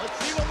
[0.00, 0.49] Let's see what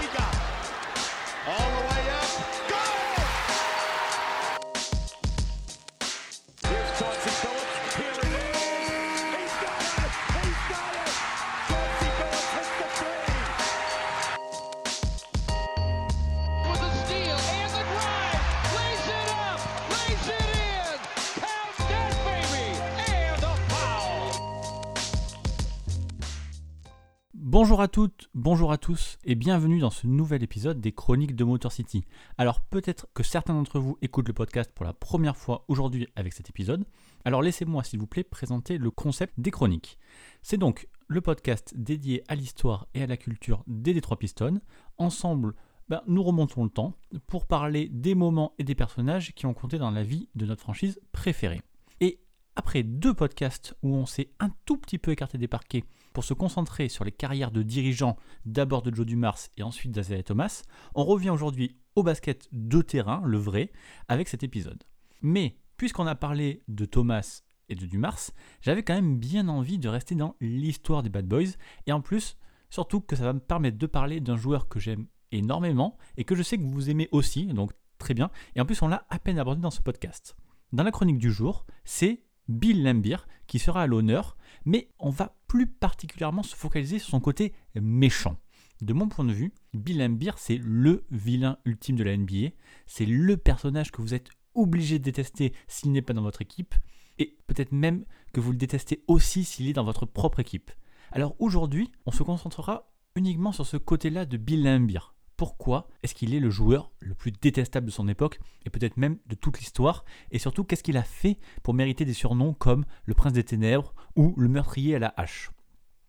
[27.79, 31.46] Bonjour à toutes, bonjour à tous et bienvenue dans ce nouvel épisode des Chroniques de
[31.46, 32.04] Motor City.
[32.38, 36.34] Alors peut-être que certains d'entre vous écoutent le podcast pour la première fois aujourd'hui avec
[36.34, 36.84] cet épisode.
[37.23, 39.98] Alors laissez-moi s'il vous plaît présenter le concept des chroniques.
[40.42, 44.59] C'est donc le podcast dédié à l'histoire et à la culture des Détroit Pistons.
[44.98, 45.56] Ensemble,
[45.88, 49.78] ben, nous remontons le temps pour parler des moments et des personnages qui ont compté
[49.78, 51.62] dans la vie de notre franchise préférée.
[52.02, 52.20] Et
[52.58, 56.34] après deux podcasts où on s'est un tout petit peu écarté des parquets pour se
[56.34, 60.64] concentrer sur les carrières de dirigeants, d'abord de Joe Dumars et ensuite d'Azalea Thomas,
[60.95, 63.72] on revient aujourd'hui au basket de terrain, le vrai,
[64.08, 64.84] avec cet épisode.
[65.22, 69.89] Mais puisqu'on a parlé de Thomas et de Dumars, j'avais quand même bien envie de
[69.89, 71.56] rester dans l'histoire des Bad Boys,
[71.88, 72.38] et en plus,
[72.69, 76.36] surtout que ça va me permettre de parler d'un joueur que j'aime énormément et que
[76.36, 79.19] je sais que vous aimez aussi, donc très bien, et en plus on l'a à
[79.19, 80.36] peine abordé dans ce podcast.
[80.72, 85.39] Dans la chronique du jour, c'est Bill Lambier qui sera à l'honneur, mais on va
[85.50, 88.38] plus particulièrement se focaliser sur son côté méchant.
[88.81, 92.52] De mon point de vue, Bill Lambier, c'est le vilain ultime de la NBA,
[92.86, 96.75] c'est le personnage que vous êtes obligé de détester s'il n'est pas dans votre équipe,
[97.17, 100.72] et peut-être même que vous le détestez aussi s'il est dans votre propre équipe.
[101.11, 105.00] Alors aujourd'hui, on se concentrera uniquement sur ce côté-là de Bill Lambier.
[105.40, 109.20] Pourquoi est-ce qu'il est le joueur le plus détestable de son époque et peut-être même
[109.26, 113.14] de toute l'histoire Et surtout, qu'est-ce qu'il a fait pour mériter des surnoms comme le
[113.14, 115.52] prince des ténèbres ou le meurtrier à la hache?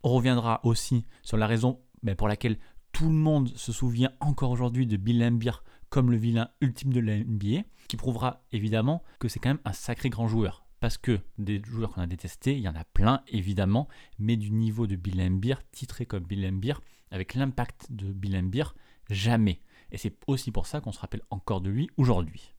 [0.02, 2.58] On reviendra aussi sur la raison ben, pour laquelle
[2.90, 5.52] tout le monde se souvient encore aujourd'hui de Bill Lambier
[5.90, 9.72] comme le vilain ultime de la NBA, qui prouvera évidemment que c'est quand même un
[9.72, 10.66] sacré grand joueur.
[10.80, 13.86] Parce que des joueurs qu'on a détestés, il y en a plein évidemment,
[14.18, 16.74] mais du niveau de Bill Lambier, titré comme Bill Lambier,
[17.12, 18.64] avec l'impact de Bill Lambier,
[19.10, 19.60] jamais.
[19.92, 22.54] Et c'est aussi pour ça qu'on se rappelle encore de lui aujourd'hui.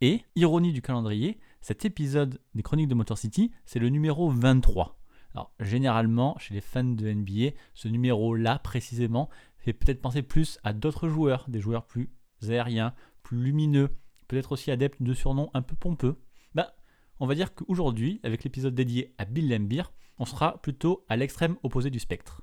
[0.00, 4.98] Et, ironie du calendrier, cet épisode des Chroniques de Motor City, c'est le numéro 23.
[5.34, 10.72] Alors, généralement, chez les fans de NBA, ce numéro-là, précisément, fait peut-être penser plus à
[10.72, 12.10] d'autres joueurs, des joueurs plus
[12.48, 13.96] aériens, plus lumineux,
[14.26, 16.20] peut-être aussi adeptes de surnoms un peu pompeux.
[16.54, 16.66] Ben,
[17.20, 19.84] on va dire qu'aujourd'hui, avec l'épisode dédié à Bill Lambier,
[20.18, 22.42] on sera plutôt à l'extrême opposé du spectre.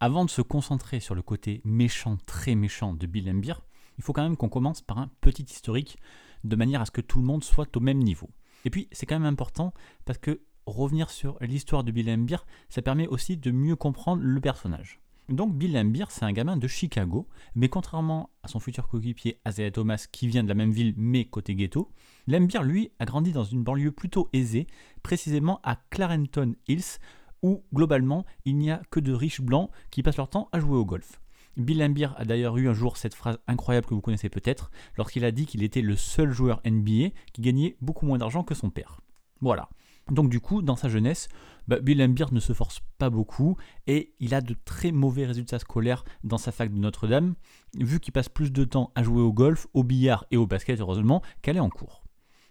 [0.00, 3.54] Avant de se concentrer sur le côté méchant, très méchant de Bill Lambier,
[3.98, 5.98] il faut quand même qu'on commence par un petit historique
[6.42, 8.30] de manière à ce que tout le monde soit au même niveau.
[8.64, 9.74] Et puis, c'est quand même important
[10.06, 12.38] parce que revenir sur l'histoire de Bill Lambier,
[12.70, 15.00] ça permet aussi de mieux comprendre le personnage.
[15.28, 19.70] Donc, Bill Lambier, c'est un gamin de Chicago, mais contrairement à son futur coéquipier Isaiah
[19.70, 21.92] Thomas qui vient de la même ville mais côté ghetto,
[22.26, 24.66] Lambier, lui, a grandi dans une banlieue plutôt aisée,
[25.02, 26.98] précisément à Clarenton Hills,
[27.42, 30.76] où globalement il n'y a que de riches blancs qui passent leur temps à jouer
[30.76, 31.20] au golf.
[31.56, 35.24] Bill Lambier a d'ailleurs eu un jour cette phrase incroyable que vous connaissez peut-être, lorsqu'il
[35.24, 38.70] a dit qu'il était le seul joueur NBA qui gagnait beaucoup moins d'argent que son
[38.70, 39.00] père.
[39.40, 39.68] Voilà.
[40.10, 41.28] Donc du coup, dans sa jeunesse,
[41.68, 45.58] bah, Bill Lambier ne se force pas beaucoup et il a de très mauvais résultats
[45.58, 47.34] scolaires dans sa fac de Notre-Dame,
[47.78, 50.80] vu qu'il passe plus de temps à jouer au golf, au billard et au basket
[50.80, 52.02] heureusement qu'aller en cours.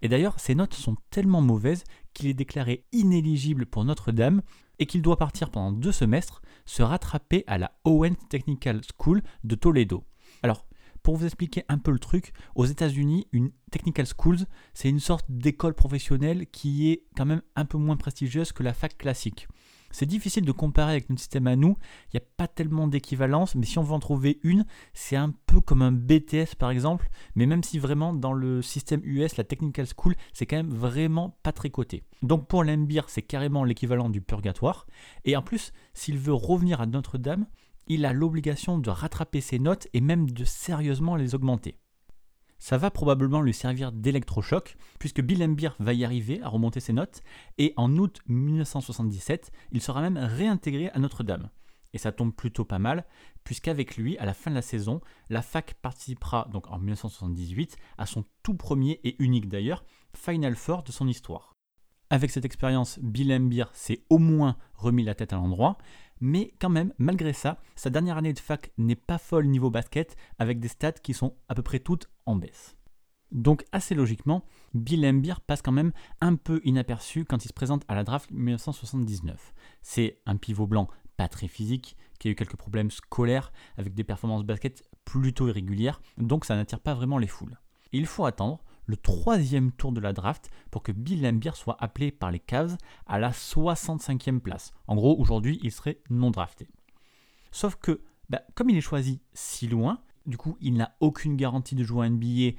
[0.02, 1.84] Et d'ailleurs, ses notes sont tellement mauvaises
[2.14, 4.42] qu'il est déclaré inéligible pour Notre-Dame
[4.80, 9.56] et qu'il doit partir pendant deux semestres se rattraper à la Owen Technical School de
[9.56, 10.04] Toledo.
[10.44, 10.66] Alors,
[11.04, 14.40] pour vous expliquer un peu le truc, aux États-Unis, une Technical Schools,
[14.74, 18.74] c'est une sorte d'école professionnelle qui est quand même un peu moins prestigieuse que la
[18.74, 19.48] fac classique.
[19.92, 21.78] C'est difficile de comparer avec notre système à nous,
[22.08, 25.34] il n'y a pas tellement d'équivalence, mais si on veut en trouver une, c'est un
[25.48, 29.44] peu comme un BTS par exemple, mais même si vraiment dans le système US, la
[29.44, 32.04] Technical School, c'est quand même vraiment pas très coté.
[32.22, 34.86] Donc pour l'Embire, c'est carrément l'équivalent du purgatoire,
[35.26, 37.48] et en plus, s'il veut revenir à Notre-Dame,
[37.88, 41.76] il a l'obligation de rattraper ses notes et même de sérieusement les augmenter.
[42.60, 46.94] Ça va probablement lui servir d'électrochoc, puisque Bill Lambier va y arriver à remonter ses
[46.94, 47.22] notes,
[47.58, 51.50] et en août 1977, il sera même réintégré à Notre-Dame.
[51.94, 53.06] Et ça tombe plutôt pas mal,
[53.44, 58.06] puisqu'avec lui, à la fin de la saison, la fac participera donc en 1978 à
[58.06, 59.84] son tout premier et unique d'ailleurs
[60.14, 61.56] Final Four de son histoire.
[62.12, 65.78] avec cette expérience, Bill Embiid s'est au moins remis la tête à l'endroit,
[66.20, 70.16] mais quand même, malgré ça, sa dernière année de fac n'est pas folle niveau basket,
[70.38, 72.76] avec des stats qui sont à peu près toutes en baisse.
[73.32, 74.44] Donc assez logiquement,
[74.74, 78.32] Bill Embiid passe quand même un peu inaperçu quand il se présente à la draft
[78.32, 79.54] 1979.
[79.82, 84.04] C'est un pivot blanc pas très physique, qui a eu quelques problèmes scolaires avec des
[84.04, 87.60] performances basket plutôt irrégulières, donc ça n'attire pas vraiment les foules.
[87.92, 92.12] il faut attendre le troisième tour de la draft pour que Bill Lambier soit appelé
[92.12, 92.76] par les Cavs
[93.06, 94.72] à la 65e place.
[94.88, 96.68] En gros, aujourd'hui, il serait non drafté.
[97.52, 101.76] Sauf que, bah, comme il est choisi si loin, du coup, il n'a aucune garantie
[101.76, 102.58] de jouer à NBA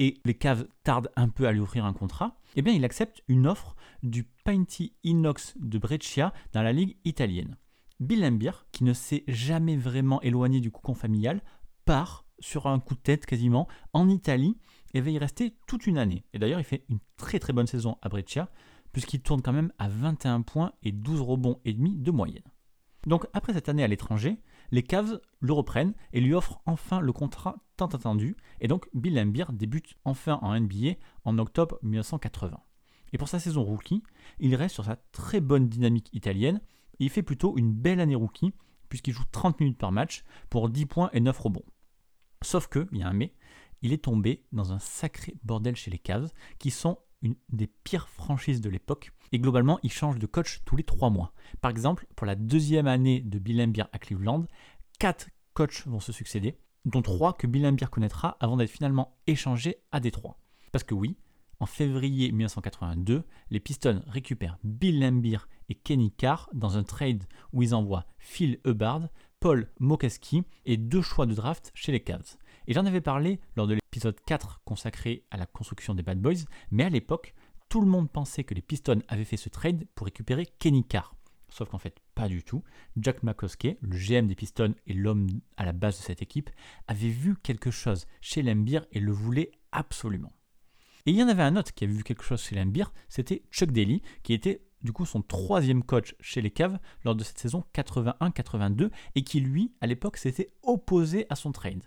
[0.00, 3.22] et les Cavs tardent un peu à lui offrir un contrat, eh bien, il accepte
[3.28, 7.56] une offre du Painty Inox de Brescia dans la ligue italienne.
[8.00, 11.40] Bill Lambier, qui ne s'est jamais vraiment éloigné du cocon familial,
[11.84, 14.56] part sur un coup de tête quasiment en Italie
[14.94, 16.24] et va y rester toute une année.
[16.32, 18.50] Et d'ailleurs, il fait une très très bonne saison à Brescia,
[18.92, 22.42] puisqu'il tourne quand même à 21 points et 12 rebonds et demi de moyenne.
[23.06, 24.40] Donc après cette année à l'étranger,
[24.70, 29.14] les Cavs le reprennent et lui offrent enfin le contrat tant attendu, et donc Bill
[29.14, 30.94] Lambier débute enfin en NBA
[31.24, 32.58] en octobre 1980.
[33.12, 34.02] Et pour sa saison rookie,
[34.38, 36.60] il reste sur sa très bonne dynamique italienne,
[36.98, 38.52] et il fait plutôt une belle année rookie,
[38.88, 41.64] puisqu'il joue 30 minutes par match pour 10 points et 9 rebonds.
[42.42, 43.32] Sauf que, il y a un mais,
[43.82, 48.08] il est tombé dans un sacré bordel chez les Cavs, qui sont une des pires
[48.08, 51.32] franchises de l'époque, et globalement, ils changent de coach tous les trois mois.
[51.60, 54.46] Par exemple, pour la deuxième année de Bill Embiid à Cleveland,
[54.98, 59.76] quatre coachs vont se succéder, dont trois que Bill Embiid connaîtra avant d'être finalement échangé
[59.92, 60.38] à Détroit.
[60.72, 61.16] Parce que oui,
[61.60, 67.62] en février 1982, les Pistons récupèrent Bill Embiid et Kenny Carr dans un trade où
[67.62, 69.08] ils envoient Phil Hubbard,
[69.40, 72.36] Paul Mokeski et deux choix de draft chez les Cavs.
[72.68, 76.44] Et j'en avais parlé lors de l'épisode 4 consacré à la construction des Bad Boys,
[76.70, 77.34] mais à l'époque,
[77.70, 81.14] tout le monde pensait que les Pistons avaient fait ce trade pour récupérer Kenny Carr.
[81.48, 82.62] Sauf qu'en fait, pas du tout.
[82.98, 86.50] Jack McCloskey, le GM des Pistons et l'homme à la base de cette équipe,
[86.88, 90.32] avait vu quelque chose chez Lembeer et le voulait absolument.
[91.06, 93.44] Et il y en avait un autre qui avait vu quelque chose chez Lembeer, c'était
[93.50, 97.38] Chuck Daly, qui était du coup son troisième coach chez les Cavs lors de cette
[97.38, 101.82] saison 81-82 et qui lui, à l'époque, s'était opposé à son trade.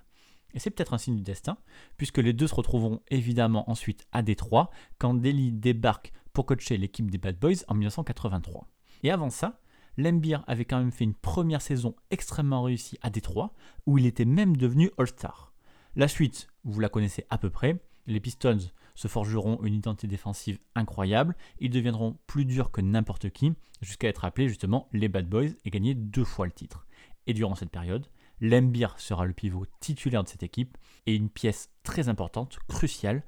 [0.54, 1.58] Et c'est peut-être un signe du destin,
[1.98, 7.10] puisque les deux se retrouveront évidemment ensuite à Détroit quand Daly débarque pour coacher l'équipe
[7.10, 8.68] des Bad Boys en 1983.
[9.04, 9.60] Et avant ça,
[9.98, 13.54] Lembeer avait quand même fait une première saison extrêmement réussie à Détroit,
[13.86, 15.54] où il était même devenu All-Star.
[15.96, 20.60] La suite, vous la connaissez à peu près, les Pistons se forgeront une identité défensive
[20.76, 25.50] incroyable, ils deviendront plus durs que n'importe qui, jusqu'à être appelés justement les Bad Boys
[25.66, 26.88] et gagner deux fois le titre.
[27.28, 28.08] Et durant cette période,
[28.42, 33.24] Lembeer sera le pivot titulaire de cette équipe et une pièce très importante, cruciale,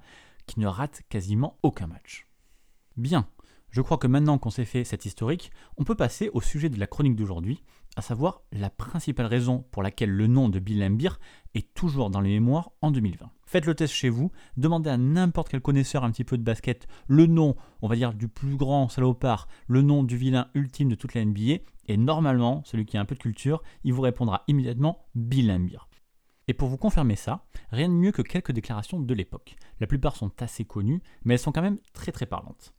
[0.48, 2.28] qui ne rate quasiment aucun match.
[2.98, 3.30] Bien,
[3.70, 6.80] je crois que maintenant qu'on s'est fait cette historique, on peut passer au sujet de
[6.80, 7.64] la chronique d'aujourd'hui,
[7.96, 11.10] à savoir la principale raison pour laquelle le nom de Bill Lambier
[11.54, 13.32] est toujours dans les mémoires en 2020.
[13.54, 16.88] Faites le test chez vous, demandez à n'importe quel connaisseur un petit peu de basket
[17.06, 20.96] le nom, on va dire, du plus grand salopard, le nom du vilain ultime de
[20.96, 24.44] toute la NBA, et normalement, celui qui a un peu de culture, il vous répondra
[24.48, 25.70] immédiatement Bill.
[26.48, 29.56] Et pour vous confirmer ça, rien de mieux que quelques déclarations de l'époque.
[29.80, 32.74] La plupart sont assez connues, mais elles sont quand même très très parlantes.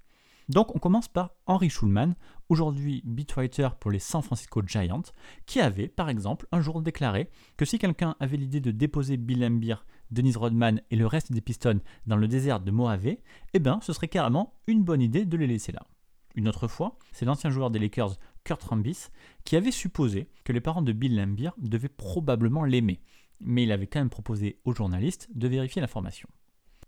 [0.49, 2.15] Donc on commence par Henry Schulman,
[2.49, 5.03] aujourd'hui beatwriter pour les San Francisco Giants,
[5.47, 9.45] qui avait par exemple un jour déclaré que si quelqu'un avait l'idée de déposer Bill
[9.45, 9.79] Embiid,
[10.11, 13.17] Dennis Rodman et le reste des Pistons dans le désert de Mojave,
[13.55, 15.87] eh bien ce serait carrément une bonne idée de les laisser là.
[16.35, 19.09] Une autre fois, c'est l'ancien joueur des Lakers Kurt Rambis
[19.45, 23.01] qui avait supposé que les parents de Bill Lambier devaient probablement l'aimer,
[23.41, 26.29] mais il avait quand même proposé aux journalistes de vérifier l'information.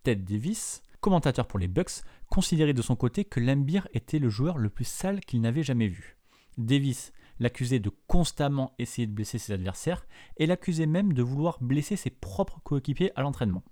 [0.03, 4.59] Ted Davis, commentateur pour les Bucks, considérait de son côté que Lambier était le joueur
[4.59, 6.17] le plus sale qu'il n'avait jamais vu.
[6.59, 10.05] Davis l'accusait de constamment essayer de blesser ses adversaires
[10.37, 13.63] et l'accusait même de vouloir blesser ses propres coéquipiers à l'entraînement.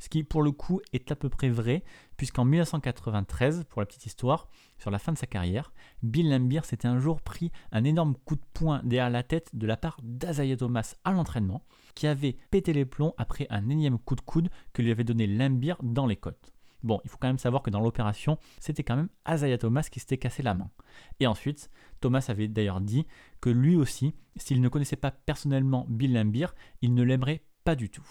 [0.00, 1.82] Ce qui pour le coup est à peu près vrai,
[2.18, 5.72] puisqu'en 1993, pour la petite histoire, sur la fin de sa carrière,
[6.02, 9.66] Bill Lambier s'était un jour pris un énorme coup de poing derrière la tête de
[9.66, 14.14] la part d'Azaya Thomas à l'entraînement, qui avait pété les plombs après un énième coup
[14.14, 16.52] de coude que lui avait donné Lambier dans les côtes.
[16.82, 20.00] Bon, il faut quand même savoir que dans l'opération, c'était quand même Azaya Thomas qui
[20.00, 20.70] s'était cassé la main.
[21.20, 21.70] Et ensuite,
[22.00, 23.06] Thomas avait d'ailleurs dit
[23.40, 26.48] que lui aussi, s'il ne connaissait pas personnellement Bill Lambier,
[26.80, 28.06] il ne l'aimerait pas du tout.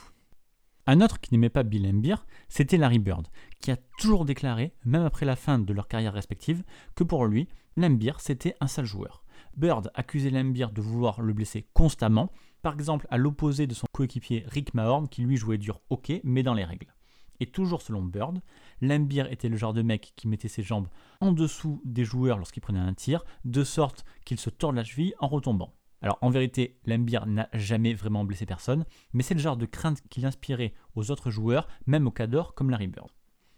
[0.88, 2.16] Un autre qui n'aimait pas Bill Lambier,
[2.50, 3.28] c'était Larry Bird,
[3.60, 6.64] qui a toujours déclaré, même après la fin de leur carrière respective,
[6.96, 7.48] que pour lui,
[7.78, 9.24] Lambier c'était un sale joueur.
[9.58, 14.46] Bird accusait Lambier de vouloir le blesser constamment, par exemple à l'opposé de son coéquipier
[14.48, 16.94] Rick Mahorn qui lui jouait dur hockey mais dans les règles.
[17.42, 18.40] Et toujours selon Bird,
[18.82, 20.88] Lambier était le genre de mec qui mettait ses jambes
[21.22, 25.16] en dessous des joueurs lorsqu'il prenait un tir, de sorte qu'il se tord la cheville
[25.20, 25.74] en retombant.
[26.04, 30.04] Alors en vérité, Lambier n'a jamais vraiment blessé personne, mais c'est le genre de crainte
[30.12, 33.10] qu'il inspirait aux autres joueurs, même au cadors comme Larry Bird.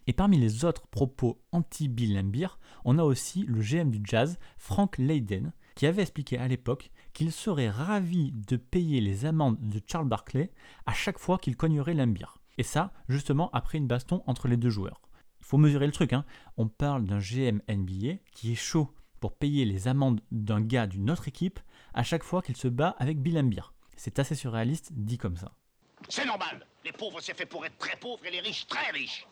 [0.07, 2.47] Et parmi les autres propos anti-Bill Lambier,
[2.85, 7.33] on a aussi le GM du Jazz, Frank Leyden, qui avait expliqué à l'époque qu'il
[7.33, 10.53] serait ravi de payer les amendes de Charles Barkley
[10.85, 12.27] à chaque fois qu'il cognerait Lambier.
[12.57, 15.01] Et ça, justement, après une baston entre les deux joueurs.
[15.39, 16.25] Il faut mesurer le truc, hein.
[16.57, 21.09] on parle d'un GM NBA qui est chaud pour payer les amendes d'un gars d'une
[21.09, 21.59] autre équipe
[21.93, 23.61] à chaque fois qu'il se bat avec Bill Lambier.
[23.95, 25.51] C'est assez surréaliste dit comme ça.
[26.09, 26.65] C'est normal.
[26.83, 29.27] Les pauvres, c'est fait pour être très pauvres et les riches très riches.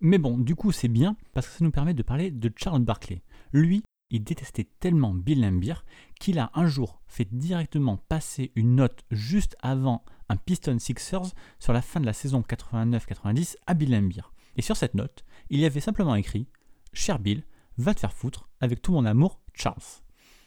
[0.00, 2.82] Mais bon, du coup, c'est bien parce que ça nous permet de parler de Charles
[2.82, 3.22] Barkley.
[3.52, 5.74] Lui, il détestait tellement Bill Lambier
[6.20, 10.04] qu'il a un jour fait directement passer une note juste avant
[10.36, 14.22] Piston Sixers sur la fin de la saison 89-90 à Bill.
[14.56, 16.46] Et sur cette note, il y avait simplement écrit
[16.92, 17.44] Cher Bill,
[17.78, 20.02] va te faire foutre avec tout mon amour, Charles.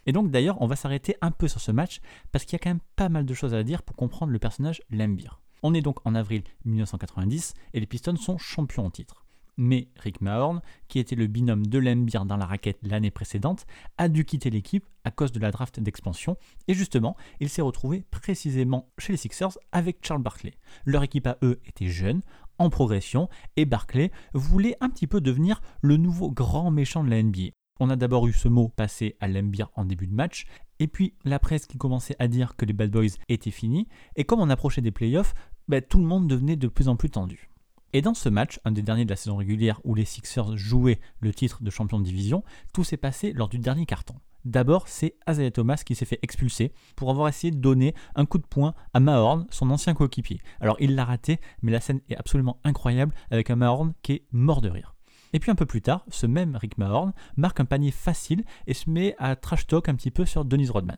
[0.05, 1.99] Et donc d'ailleurs, on va s'arrêter un peu sur ce match
[2.31, 4.39] parce qu'il y a quand même pas mal de choses à dire pour comprendre le
[4.39, 5.29] personnage Lambier.
[5.63, 9.24] On est donc en avril 1990 et les Pistons sont champions en titre
[9.57, 13.65] mais Rick Mahorn, qui était le binôme de Lambier dans la raquette l'année précédente,
[13.97, 18.05] a dû quitter l'équipe à cause de la draft d'expansion, et justement, il s'est retrouvé
[18.11, 20.53] précisément chez les Sixers avec Charles Barkley.
[20.85, 22.21] Leur équipe à eux était jeune,
[22.57, 27.21] en progression, et Barkley voulait un petit peu devenir le nouveau grand méchant de la
[27.21, 27.51] NBA.
[27.79, 30.45] On a d'abord eu ce mot passé à Lambier en début de match,
[30.79, 34.23] et puis la presse qui commençait à dire que les Bad Boys étaient finis, et
[34.23, 35.33] comme on approchait des playoffs,
[35.67, 37.49] ben, tout le monde devenait de plus en plus tendu.
[37.95, 40.99] Et dans ce match, un des derniers de la saison régulière où les Sixers jouaient
[41.21, 44.15] le titre de champion de division, tout s'est passé lors du dernier carton.
[44.43, 48.37] D'abord, c'est Isaiah Thomas qui s'est fait expulser pour avoir essayé de donner un coup
[48.37, 50.41] de poing à Mahorn, son ancien coéquipier.
[50.59, 54.23] Alors il l'a raté, mais la scène est absolument incroyable avec un Mahorn qui est
[54.33, 54.93] mort de rire.
[55.31, 58.73] Et puis un peu plus tard, ce même Rick Mahorn marque un panier facile et
[58.73, 60.97] se met à trash talk un petit peu sur Denise Rodman.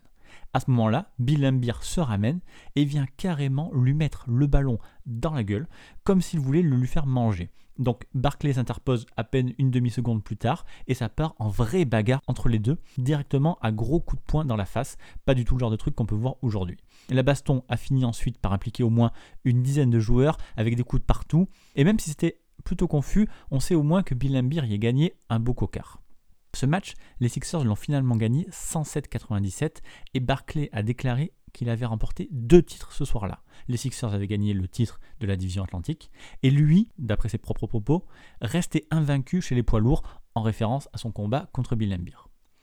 [0.54, 2.40] À ce moment-là, Bill Lambier se ramène
[2.76, 5.68] et vient carrément lui mettre le ballon dans la gueule,
[6.04, 7.50] comme s'il voulait le lui faire manger.
[7.80, 12.22] Donc Barclay s'interpose à peine une demi-seconde plus tard et ça part en vraie bagarre
[12.28, 15.56] entre les deux, directement à gros coups de poing dans la face, pas du tout
[15.56, 16.78] le genre de truc qu'on peut voir aujourd'hui.
[17.10, 19.12] La baston a fini ensuite par impliquer au moins
[19.44, 23.28] une dizaine de joueurs avec des coups de partout, et même si c'était plutôt confus,
[23.52, 26.02] on sait au moins que Bill Lambier y a gagné un beau cocard.
[26.58, 29.84] Ce match, les Sixers l'ont finalement gagné 107-97
[30.16, 33.44] et Barclay a déclaré qu'il avait remporté deux titres ce soir-là.
[33.68, 36.10] Les Sixers avaient gagné le titre de la division Atlantique
[36.42, 38.08] et lui, d'après ses propres propos,
[38.42, 40.02] restait invaincu chez les poids lourds
[40.34, 42.16] en référence à son combat contre Bill Lambier.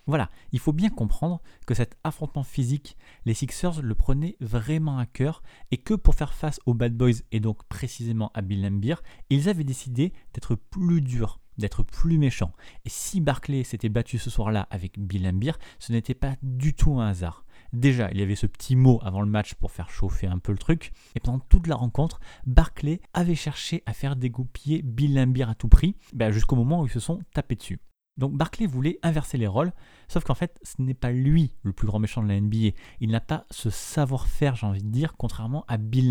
[0.06, 2.96] Voilà, il faut bien comprendre que cet affrontement physique,
[3.26, 7.22] les Sixers le prenaient vraiment à cœur et que pour faire face aux Bad Boys
[7.30, 8.96] et donc précisément à Bill Lambier,
[9.30, 12.52] ils avaient décidé d'être plus durs, d'être plus méchants.
[12.84, 15.32] Et si Barclay s'était battu ce soir-là avec Bill
[15.78, 17.44] ce n'était pas du tout un hasard.
[17.72, 20.52] Déjà, il y avait ce petit mot avant le match pour faire chauffer un peu
[20.52, 20.92] le truc.
[21.16, 25.68] Et pendant toute la rencontre, Barclay avait cherché à faire dégoupiller Bill Lambier à tout
[25.68, 27.80] prix, ben, jusqu'au moment où ils se sont tapés dessus.
[28.16, 29.72] Donc Barclay voulait inverser les rôles,
[30.06, 32.76] sauf qu'en fait, ce n'est pas lui le plus grand méchant de la NBA.
[33.00, 36.10] Il n'a pas ce savoir-faire, j'ai envie de dire, contrairement à Bill.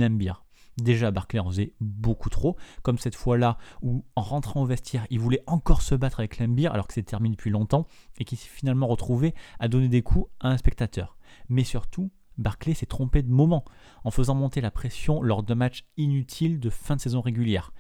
[0.78, 5.20] Déjà, Barclay en faisait beaucoup trop, comme cette fois-là où, en rentrant au vestiaire, il
[5.20, 7.88] voulait encore se battre avec Lambier alors que c'est terminé depuis longtemps
[8.18, 11.18] et qu'il s'est finalement retrouvé à donner des coups à un spectateur.
[11.48, 13.64] Mais surtout, Barclay s'est trompé de moment
[14.04, 17.72] en faisant monter la pression lors de matchs inutiles de fin de saison régulière.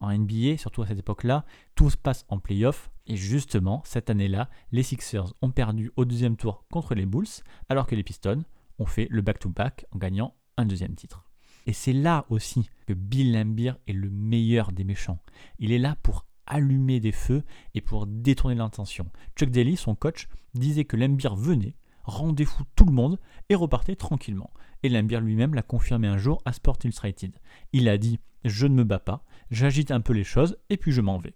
[0.00, 1.44] En NBA, surtout à cette époque-là,
[1.74, 2.90] tout se passe en playoff.
[3.06, 7.26] Et justement, cette année-là, les Sixers ont perdu au deuxième tour contre les Bulls,
[7.68, 8.44] alors que les Pistons
[8.78, 11.24] ont fait le back-to-back en gagnant un deuxième titre.
[11.66, 15.18] Et c'est là aussi que Bill Lambier est le meilleur des méchants.
[15.58, 19.08] Il est là pour allumer des feux et pour détourner l'intention.
[19.36, 23.96] Chuck Daly, son coach, disait que Lambier venait, rendait fou tout le monde et repartait
[23.96, 24.50] tranquillement.
[24.82, 27.32] Et Lambier lui-même l'a confirmé un jour à Sport Illustrated.
[27.72, 30.92] Il a dit Je ne me bats pas, j'agite un peu les choses et puis
[30.92, 31.34] je m'en vais.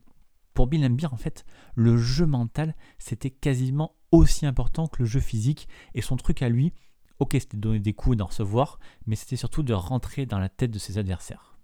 [0.55, 5.21] Pour Bill Lambier, en fait, le jeu mental, c'était quasiment aussi important que le jeu
[5.21, 6.73] physique et son truc à lui,
[7.19, 10.39] Ok, c'était de donner des coups et d'en recevoir, mais c'était surtout de rentrer dans
[10.39, 11.57] la tête de ses adversaires.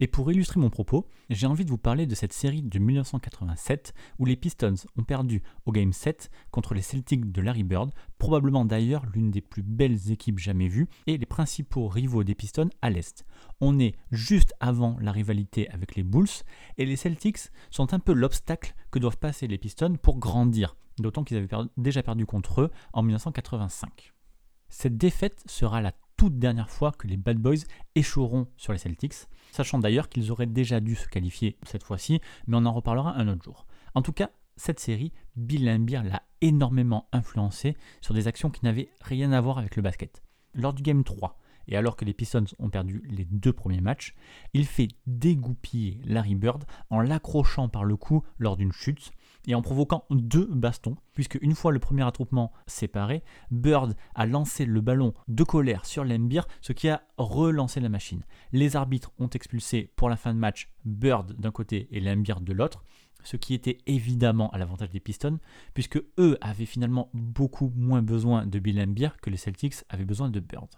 [0.00, 3.94] Et pour illustrer mon propos, j'ai envie de vous parler de cette série de 1987
[4.18, 8.64] où les Pistons ont perdu au Game 7 contre les Celtics de Larry Bird, probablement
[8.64, 12.90] d'ailleurs l'une des plus belles équipes jamais vues, et les principaux rivaux des Pistons à
[12.90, 13.24] l'Est.
[13.60, 16.28] On est juste avant la rivalité avec les Bulls,
[16.76, 21.24] et les Celtics sont un peu l'obstacle que doivent passer les Pistons pour grandir, d'autant
[21.24, 24.12] qu'ils avaient déjà perdu contre eux en 1985.
[24.68, 29.14] Cette défaite sera la toute dernière fois que les Bad Boys échoueront sur les Celtics,
[29.52, 33.28] sachant d'ailleurs qu'ils auraient déjà dû se qualifier cette fois-ci, mais on en reparlera un
[33.28, 33.66] autre jour.
[33.94, 38.90] En tout cas, cette série, Bill Laimbeer l'a énormément influencé sur des actions qui n'avaient
[39.00, 40.22] rien à voir avec le basket.
[40.54, 44.14] Lors du Game 3, et alors que les Pistons ont perdu les deux premiers matchs,
[44.54, 49.12] il fait dégoupiller Larry Bird en l'accrochant par le cou lors d'une chute
[49.48, 54.66] et en provoquant deux bastons, puisque une fois le premier attroupement séparé, Bird a lancé
[54.66, 58.22] le ballon de colère sur Lembeer, ce qui a relancé la machine.
[58.52, 62.52] Les arbitres ont expulsé pour la fin de match Bird d'un côté et Lembeer de
[62.52, 62.84] l'autre,
[63.24, 65.38] ce qui était évidemment à l'avantage des Pistons,
[65.72, 70.28] puisque eux avaient finalement beaucoup moins besoin de Bill Lembeer que les Celtics avaient besoin
[70.28, 70.68] de Bird.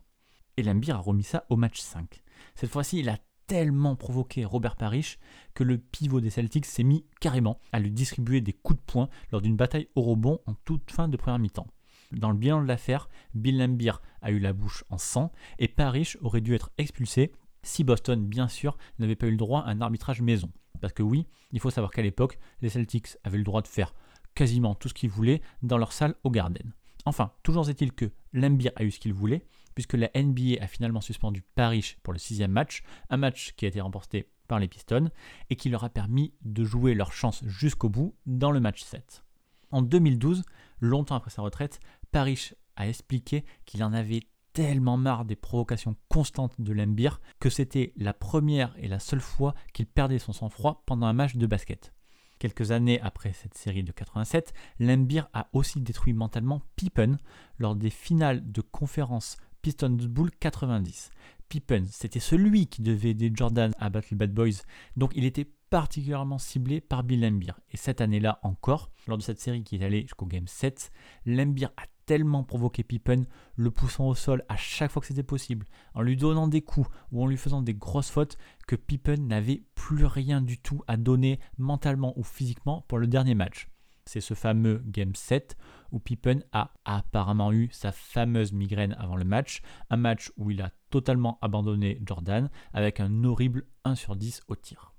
[0.56, 2.22] Et Lembeer a remis ça au match 5.
[2.54, 3.18] Cette fois-ci, il a
[3.50, 5.18] tellement provoqué Robert Parrish
[5.54, 9.08] que le pivot des Celtics s'est mis carrément à lui distribuer des coups de poing
[9.32, 11.66] lors d'une bataille au rebond en toute fin de première mi-temps.
[12.12, 16.16] Dans le bilan de l'affaire, Bill Lambier a eu la bouche en sang et Parrish
[16.20, 17.32] aurait dû être expulsé
[17.64, 20.48] si Boston, bien sûr, n'avait pas eu le droit à un arbitrage maison.
[20.80, 23.94] Parce que oui, il faut savoir qu'à l'époque, les Celtics avaient le droit de faire
[24.36, 26.72] quasiment tout ce qu'ils voulaient dans leur salle au Garden.
[27.04, 29.44] Enfin, toujours est-il que Lambier a eu ce qu'il voulait,
[29.80, 33.68] puisque la NBA a finalement suspendu Parrish pour le sixième match, un match qui a
[33.68, 35.08] été remporté par les Pistons
[35.48, 39.24] et qui leur a permis de jouer leur chance jusqu'au bout dans le match 7.
[39.70, 40.42] En 2012,
[40.80, 41.80] longtemps après sa retraite,
[42.12, 47.94] Parrish a expliqué qu'il en avait tellement marre des provocations constantes de Lembir que c'était
[47.96, 51.94] la première et la seule fois qu'il perdait son sang-froid pendant un match de basket.
[52.38, 57.18] Quelques années après cette série de 87, Lembir a aussi détruit mentalement Pippen
[57.58, 61.10] lors des finales de conférence Pistons Bull 90.
[61.48, 64.62] Pippen, c'était celui qui devait aider Jordan à battre les Bad Boys,
[64.96, 67.52] donc il était particulièrement ciblé par Bill Lambier.
[67.70, 70.90] Et cette année-là encore, lors de cette série qui est allée jusqu'au Game 7,
[71.26, 73.24] Lambier a tellement provoqué Pippen,
[73.54, 76.88] le poussant au sol à chaque fois que c'était possible, en lui donnant des coups
[77.12, 78.36] ou en lui faisant des grosses fautes,
[78.66, 83.34] que Pippen n'avait plus rien du tout à donner mentalement ou physiquement pour le dernier
[83.34, 83.68] match.
[84.12, 85.56] C'est ce fameux Game 7
[85.92, 90.62] où Pippen a apparemment eu sa fameuse migraine avant le match, un match où il
[90.62, 94.94] a totalement abandonné Jordan avec un horrible 1 sur 10 au tir.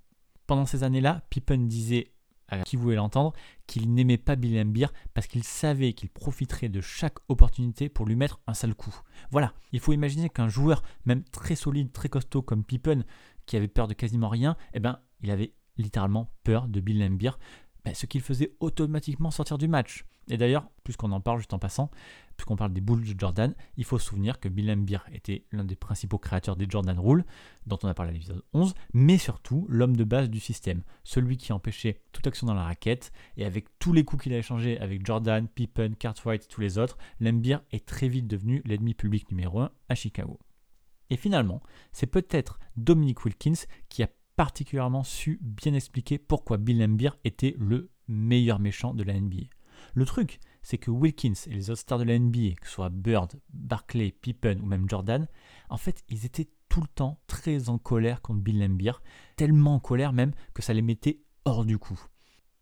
[0.47, 2.13] Pendant ces années-là, Pippen disait
[2.47, 3.33] à qui voulait l'entendre
[3.67, 8.15] qu'il n'aimait pas Bill Embiid parce qu'il savait qu'il profiterait de chaque opportunité pour lui
[8.15, 8.97] mettre un sale coup.
[9.29, 13.03] Voilà, il faut imaginer qu'un joueur même très solide, très costaud comme Pippen,
[13.45, 17.33] qui avait peur de quasiment rien, eh ben, il avait littéralement peur de Bill Embiid
[17.85, 20.05] bah, ce qu'il faisait automatiquement sortir du match.
[20.29, 21.89] Et d'ailleurs, puisqu'on en parle juste en passant,
[22.37, 25.63] puisqu'on parle des boules de Jordan, il faut se souvenir que Bill Beer était l'un
[25.63, 27.25] des principaux créateurs des Jordan Rules,
[27.65, 31.37] dont on a parlé à l'épisode 11, mais surtout l'homme de base du système, celui
[31.37, 34.79] qui empêchait toute action dans la raquette, et avec tous les coups qu'il a échangés
[34.79, 39.29] avec Jordan, Pippen, Cartwright et tous les autres, Lambier est très vite devenu l'ennemi public
[39.31, 40.39] numéro 1 à Chicago.
[41.09, 44.07] Et finalement, c'est peut-être Dominic Wilkins qui a
[44.41, 49.43] particulièrement su bien expliquer pourquoi Bill Lambier était le meilleur méchant de la NBA.
[49.93, 52.89] Le truc, c'est que Wilkins et les autres stars de la NBA, que ce soit
[52.89, 55.27] Bird, Barclay, Pippen ou même Jordan,
[55.69, 58.93] en fait, ils étaient tout le temps très en colère contre Bill Lambier,
[59.35, 62.01] tellement en colère même que ça les mettait hors du coup.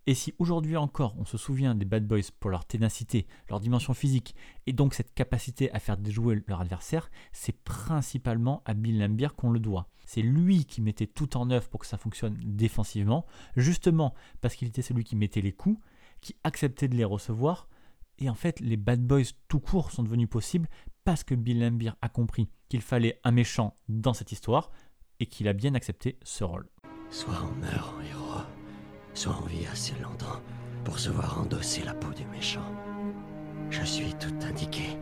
[0.09, 3.93] Et si aujourd'hui encore on se souvient des Bad Boys pour leur ténacité, leur dimension
[3.93, 4.33] physique
[4.65, 9.51] et donc cette capacité à faire déjouer leur adversaire, c'est principalement à Bill Lambier qu'on
[9.51, 9.87] le doit.
[10.07, 14.67] C'est lui qui mettait tout en œuvre pour que ça fonctionne défensivement, justement parce qu'il
[14.67, 15.79] était celui qui mettait les coups,
[16.21, 17.69] qui acceptait de les recevoir.
[18.17, 20.69] Et en fait, les Bad Boys tout court sont devenus possibles
[21.03, 24.71] parce que Bill Lambier a compris qu'il fallait un méchant dans cette histoire
[25.19, 26.67] et qu'il a bien accepté ce rôle.
[27.11, 28.58] Soit on meurt en héros
[29.13, 30.41] soit on vit assez longtemps
[30.83, 32.65] pour se voir endosser la peau du méchant.
[33.69, 34.97] Je suis tout indiqué,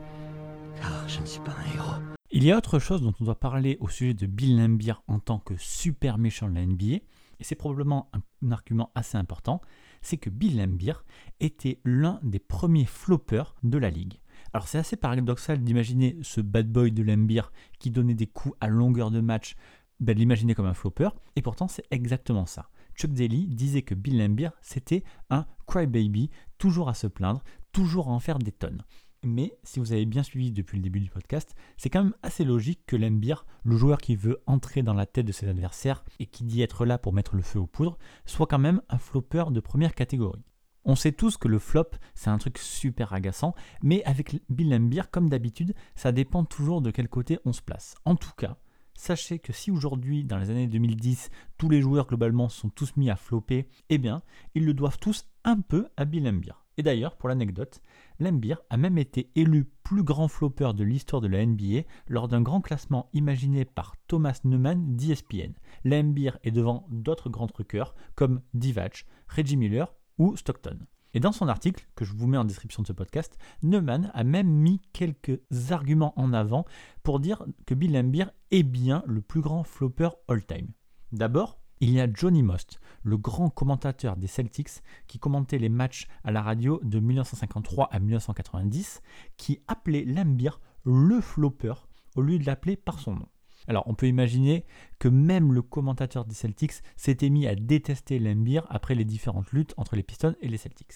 [0.76, 2.04] car je ne suis pas un héros.
[2.32, 5.20] Il y a autre chose dont on doit parler au sujet de Bill Lambier en
[5.20, 6.98] tant que super méchant de la NBA,
[7.40, 9.62] et c'est probablement un, argument assez important,
[10.02, 10.94] c'est que Bill Lambier
[11.40, 14.20] était l'un des premiers floppers de la ligue.
[14.54, 17.44] Alors c'est assez paradoxal d'imaginer ce bad boy de Lambier
[17.80, 19.56] qui donnait des coups à longueur de match,
[20.00, 22.70] ben, de l'imaginer comme un flopper, et pourtant c'est exactement ça.
[22.98, 28.12] Chuck Daly disait que Bill Lambier, c'était un crybaby, toujours à se plaindre, toujours à
[28.12, 28.84] en faire des tonnes.
[29.24, 32.44] Mais si vous avez bien suivi depuis le début du podcast, c'est quand même assez
[32.44, 36.26] logique que Lambier, le joueur qui veut entrer dans la tête de ses adversaires et
[36.26, 39.46] qui dit être là pour mettre le feu aux poudres, soit quand même un flopper
[39.52, 40.46] de première catégorie.
[40.84, 45.04] On sait tous que le flop, c'est un truc super agaçant, mais avec Bill Lambier,
[45.12, 47.94] comme d'habitude, ça dépend toujours de quel côté on se place.
[48.06, 48.58] En tout cas,
[48.98, 51.30] Sachez que si aujourd'hui, dans les années 2010,
[51.60, 54.24] tous les joueurs globalement sont tous mis à flopper, eh bien,
[54.56, 56.54] ils le doivent tous un peu à Bill Lambier.
[56.78, 57.80] Et d'ailleurs, pour l'anecdote,
[58.20, 62.42] Lambier a même été élu plus grand flopper de l'histoire de la NBA lors d'un
[62.42, 65.54] grand classement imaginé par Thomas Neumann d'ESPN.
[65.86, 70.80] Lambeer est devant d'autres grands truckers comme Divac, Reggie Miller ou Stockton.
[71.14, 74.24] Et dans son article, que je vous mets en description de ce podcast, Neumann a
[74.24, 75.40] même mis quelques
[75.72, 76.66] arguments en avant
[77.04, 80.68] pour dire que Bill Lambier est bien le plus grand flopper all-time.
[81.12, 86.08] D'abord, il y a Johnny Most, le grand commentateur des Celtics qui commentait les matchs
[86.24, 89.02] à la radio de 1953 à 1990,
[89.38, 90.52] qui appelait Lambier
[90.84, 91.74] le flopper
[92.16, 93.28] au lieu de l'appeler par son nom.
[93.68, 94.66] Alors on peut imaginer
[95.00, 99.74] que même le commentateur des Celtics s'était mis à détester Lambier après les différentes luttes
[99.78, 100.94] entre les Pistons et les Celtics.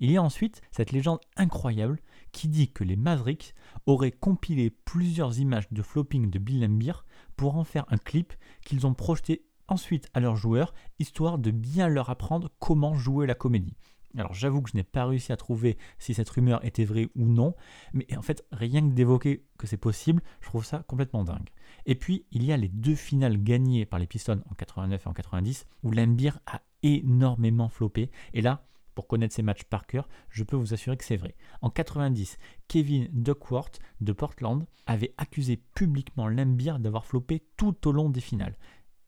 [0.00, 2.00] Il y a ensuite cette légende incroyable
[2.32, 3.54] qui dit que les Mavericks
[3.86, 6.92] auraient compilé plusieurs images de flopping de Bill Lambier
[7.36, 11.88] pour en faire un clip qu'ils ont projeté ensuite à leurs joueurs, histoire de bien
[11.88, 13.76] leur apprendre comment jouer la comédie.
[14.16, 17.26] Alors j'avoue que je n'ai pas réussi à trouver si cette rumeur était vraie ou
[17.26, 17.54] non,
[17.92, 21.50] mais en fait rien que d'évoquer que c'est possible, je trouve ça complètement dingue.
[21.84, 25.08] Et puis il y a les deux finales gagnées par les Pistons en 89 et
[25.08, 30.08] en 90 où Lambier a énormément floppé et là pour connaître ces matchs par cœur,
[30.30, 31.36] je peux vous assurer que c'est vrai.
[31.60, 38.08] En 90, Kevin Duckworth de Portland avait accusé publiquement Lambier d'avoir floppé tout au long
[38.08, 38.56] des finales.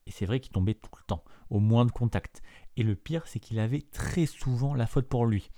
[0.06, 2.42] Et c'est vrai qu'il tombait tout le temps, au moins de contact.
[2.78, 5.50] Et le pire, c'est qu'il avait très souvent la faute pour lui.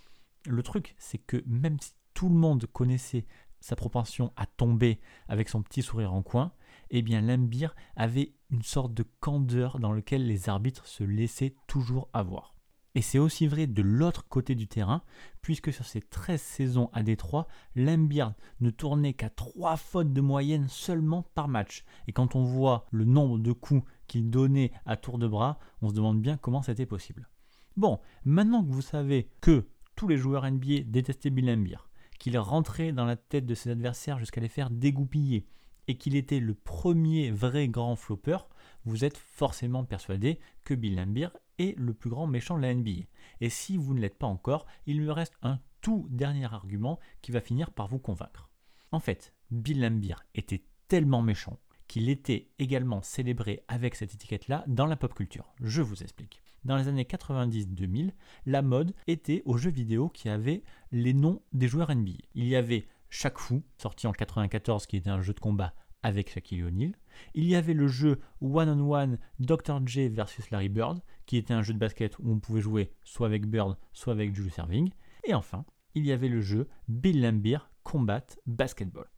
[0.46, 3.26] Le truc, c'est que même si tout le monde connaissait
[3.60, 6.54] sa propension à tomber avec son petit sourire en coin,
[6.88, 12.08] eh bien Lambir avait une sorte de candeur dans lequel les arbitres se laissaient toujours
[12.14, 12.54] avoir.
[12.94, 15.02] Et c'est aussi vrai de l'autre côté du terrain,
[15.42, 18.26] puisque sur ses 13 saisons à Détroit, Lambier
[18.60, 21.84] ne tournait qu'à 3 fautes de moyenne seulement par match.
[22.08, 25.88] Et quand on voit le nombre de coups qu'il donnait à tour de bras, on
[25.88, 27.28] se demande bien comment c'était possible.
[27.76, 31.78] Bon, maintenant que vous savez que tous les joueurs NBA détestaient Bill Lambier,
[32.18, 35.46] qu'il rentrait dans la tête de ses adversaires jusqu'à les faire dégoupiller,
[35.86, 38.38] et qu'il était le premier vrai grand flopper,
[38.84, 43.06] vous êtes forcément persuadé que Bill Lambier est le plus grand méchant de la NBA.
[43.40, 47.30] Et si vous ne l'êtes pas encore, il me reste un tout dernier argument qui
[47.30, 48.50] va finir par vous convaincre.
[48.90, 54.86] En fait, Bill Lambier était tellement méchant qu'il était également célébré avec cette étiquette-là dans
[54.86, 55.52] la pop culture.
[55.60, 56.40] Je vous explique.
[56.64, 58.12] Dans les années 90-2000,
[58.46, 62.12] la mode était aux jeux vidéo qui avaient les noms des joueurs NBA.
[62.36, 65.74] Il y avait Shaq Fu, sorti en 94, qui était un jeu de combat
[66.04, 66.94] avec Shaquille O'Neal.
[67.34, 69.84] Il y avait le jeu One on One Dr.
[69.84, 73.26] J versus Larry Bird, qui était un jeu de basket où on pouvait jouer soit
[73.26, 74.92] avec Bird, soit avec Julius Serving.
[75.24, 75.64] Et enfin,
[75.96, 79.08] il y avait le jeu Bill Lambier Combat Basketball.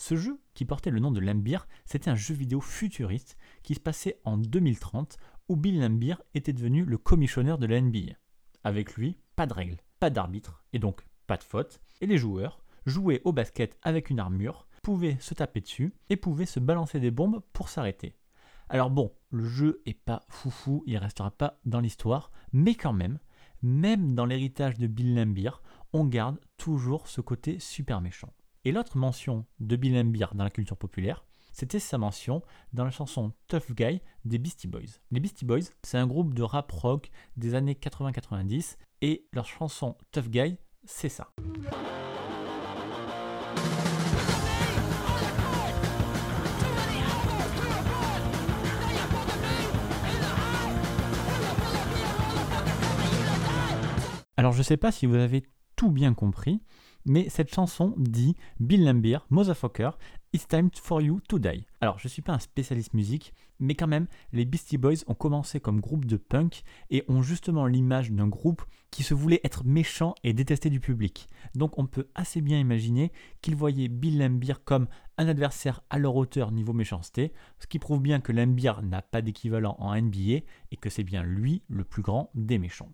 [0.00, 3.80] Ce jeu, qui portait le nom de Lambier, c'était un jeu vidéo futuriste qui se
[3.80, 5.18] passait en 2030
[5.50, 8.14] où Bill Lambier était devenu le commissionneur de la NBA.
[8.64, 12.64] Avec lui, pas de règles, pas d'arbitre et donc pas de faute, et les joueurs
[12.86, 17.10] jouaient au basket avec une armure, pouvaient se taper dessus et pouvaient se balancer des
[17.10, 18.16] bombes pour s'arrêter.
[18.70, 23.18] Alors bon, le jeu est pas foufou, il restera pas dans l'histoire, mais quand même,
[23.60, 25.50] même dans l'héritage de Bill Lambier,
[25.92, 28.32] on garde toujours ce côté super méchant.
[28.66, 32.42] Et l'autre mention de Bill Lambier dans la culture populaire, c'était sa mention
[32.74, 35.00] dans la chanson Tough Guy des Beastie Boys.
[35.10, 39.96] Les Beastie Boys, c'est un groupe de rap rock des années 80-90 et leur chanson
[40.12, 41.32] Tough Guy, c'est ça.
[54.36, 55.44] Alors je sais pas si vous avez
[55.76, 56.60] tout bien compris,
[57.10, 59.90] mais cette chanson dit Bill Lambier, motherfucker,
[60.32, 61.66] it's time for you to die.
[61.80, 65.14] Alors, je ne suis pas un spécialiste musique, mais quand même, les Beastie Boys ont
[65.14, 69.64] commencé comme groupe de punk et ont justement l'image d'un groupe qui se voulait être
[69.64, 71.26] méchant et détesté du public.
[71.56, 73.10] Donc, on peut assez bien imaginer
[73.42, 74.86] qu'ils voyaient Bill Lambier comme
[75.18, 79.20] un adversaire à leur hauteur niveau méchanceté, ce qui prouve bien que Lambier n'a pas
[79.20, 82.92] d'équivalent en NBA et que c'est bien lui le plus grand des méchants.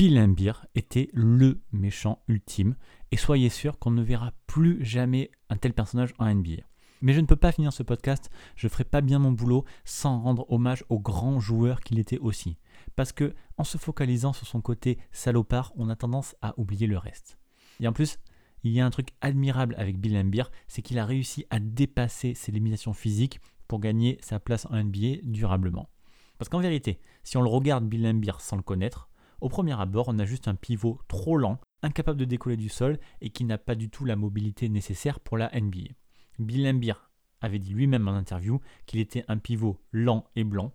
[0.00, 2.74] Bill Lambier était le méchant ultime,
[3.12, 6.62] et soyez sûr qu'on ne verra plus jamais un tel personnage en NBA.
[7.02, 9.66] Mais je ne peux pas finir ce podcast, je ne ferai pas bien mon boulot
[9.84, 12.56] sans rendre hommage au grand joueur qu'il était aussi.
[12.96, 16.96] Parce que, en se focalisant sur son côté salopard, on a tendance à oublier le
[16.96, 17.36] reste.
[17.78, 18.18] Et en plus,
[18.62, 22.32] il y a un truc admirable avec Bill Lambier, c'est qu'il a réussi à dépasser
[22.32, 25.90] ses limitations physiques pour gagner sa place en NBA durablement.
[26.38, 29.09] Parce qu'en vérité, si on le regarde Bill sans le connaître,
[29.40, 32.98] au premier abord, on a juste un pivot trop lent, incapable de décoller du sol
[33.20, 35.92] et qui n'a pas du tout la mobilité nécessaire pour la NBA.
[36.38, 36.94] Bill Lambier
[37.40, 40.72] avait dit lui-même en interview qu'il était un pivot lent et blanc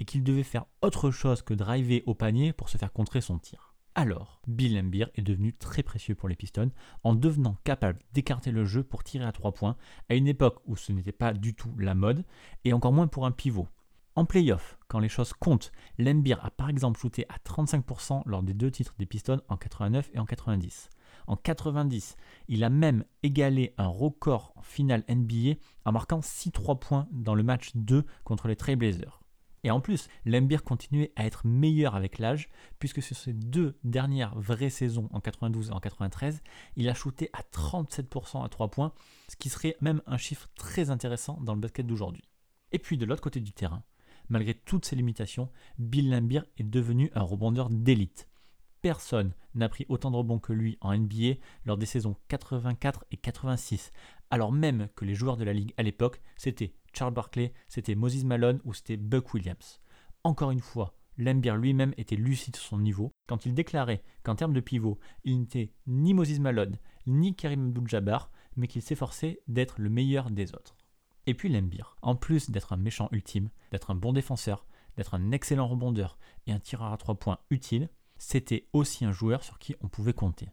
[0.00, 3.38] et qu'il devait faire autre chose que driver au panier pour se faire contrer son
[3.38, 3.74] tir.
[3.96, 6.72] Alors, Bill Lambier est devenu très précieux pour les Pistons
[7.04, 9.76] en devenant capable d'écarter le jeu pour tirer à 3 points
[10.08, 12.24] à une époque où ce n'était pas du tout la mode
[12.64, 13.68] et encore moins pour un pivot.
[14.16, 18.54] En playoff, quand les choses comptent, Lambier a par exemple shooté à 35% lors des
[18.54, 20.88] deux titres des Pistons en 89 et en 90.
[21.26, 26.78] En 90, il a même égalé un record en finale NBA en marquant 6 3
[26.78, 29.20] points dans le match 2 contre les Trailblazers.
[29.64, 34.38] Et en plus, Lambier continuait à être meilleur avec l'âge, puisque sur ses deux dernières
[34.38, 36.40] vraies saisons, en 92 et en 93,
[36.76, 38.92] il a shooté à 37% à 3 points,
[39.28, 42.22] ce qui serait même un chiffre très intéressant dans le basket d'aujourd'hui.
[42.70, 43.82] Et puis de l'autre côté du terrain,
[44.28, 48.28] malgré toutes ses limitations, Bill Lambier est devenu un rebondeur d'élite.
[48.82, 53.16] Personne n'a pris autant de rebonds que lui en NBA lors des saisons 84 et
[53.16, 53.92] 86,
[54.30, 58.24] alors même que les joueurs de la ligue à l'époque, c'était Charles Barkley, c'était Moses
[58.24, 59.80] Malone ou c'était Buck Williams.
[60.22, 64.52] Encore une fois, Lambier lui-même était lucide sur son niveau quand il déclarait qu'en termes
[64.52, 69.90] de pivot, il n'était ni Moses Malone ni Karim Abdul-Jabbar, mais qu'il s'efforçait d'être le
[69.90, 70.76] meilleur des autres.
[71.26, 75.32] Et puis Lambier, en plus d'être un méchant ultime, d'être un bon défenseur, d'être un
[75.32, 79.74] excellent rebondeur et un tireur à trois points utile, c'était aussi un joueur sur qui
[79.80, 80.48] on pouvait compter.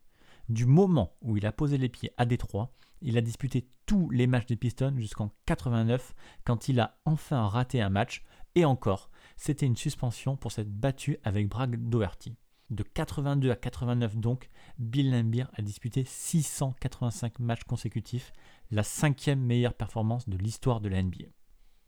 [0.50, 4.28] Du moment où il a posé les pieds à Détroit, il a disputé tous les
[4.28, 6.14] matchs des Pistons jusqu'en 89
[6.46, 8.24] quand il a enfin raté un match
[8.56, 12.36] et encore, c'était une suspension pour s'être battu avec Brad Doherty.
[12.70, 18.32] De 82 à 89 donc, Bill Lambier a disputé 685 matchs consécutifs,
[18.72, 21.26] la cinquième meilleure performance de l'histoire de la NBA.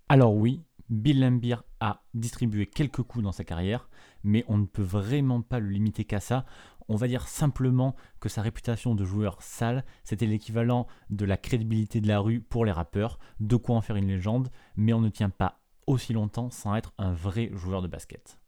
[0.10, 3.90] Alors oui, Bill Lambier a distribué quelques coups dans sa carrière,
[4.24, 6.46] mais on ne peut vraiment pas le limiter qu'à ça.
[6.90, 12.02] On va dire simplement que sa réputation de joueur sale, c'était l'équivalent de la crédibilité
[12.02, 15.10] de la rue pour les rappeurs, de quoi en faire une légende, mais on ne
[15.10, 18.40] tient pas aussi longtemps sans être un vrai joueur de basket.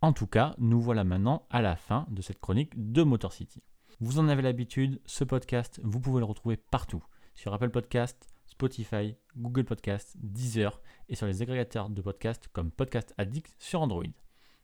[0.00, 3.62] En tout cas, nous voilà maintenant à la fin de cette chronique de Motor City.
[4.00, 7.02] Vous en avez l'habitude, ce podcast, vous pouvez le retrouver partout,
[7.38, 13.14] sur Apple Podcast, Spotify, Google Podcast, Deezer et sur les agrégateurs de podcasts comme Podcast
[13.16, 14.02] Addict sur Android.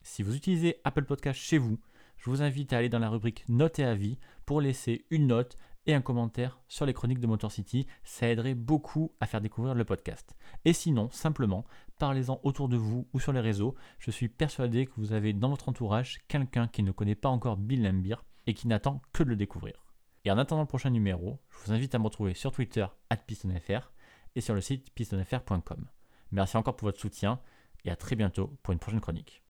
[0.02, 1.78] Si vous utilisez Apple Podcast chez vous,
[2.16, 5.56] je vous invite à aller dans la rubrique Notes et avis pour laisser une note
[5.86, 7.86] et un commentaire sur les chroniques de Motor City.
[8.02, 10.34] Ça aiderait beaucoup à faire découvrir le podcast.
[10.64, 11.64] Et sinon, simplement,
[12.00, 13.76] parlez-en autour de vous ou sur les réseaux.
[14.00, 17.56] Je suis persuadé que vous avez dans votre entourage quelqu'un qui ne connaît pas encore
[17.56, 18.16] Bill Lambier
[18.48, 19.83] et qui n'attend que de le découvrir.
[20.24, 22.86] Et en attendant le prochain numéro, je vous invite à me retrouver sur Twitter,
[23.26, 23.92] pistonfr,
[24.34, 25.86] et sur le site pistonfr.com.
[26.32, 27.40] Merci encore pour votre soutien
[27.84, 29.42] et à très bientôt pour une prochaine chronique.